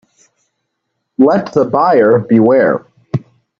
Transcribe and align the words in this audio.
Let 1.19 1.53
the 1.53 1.63
buyer 1.63 2.17
beware. 2.17 2.87